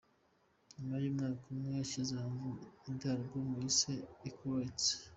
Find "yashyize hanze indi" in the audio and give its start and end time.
1.79-3.05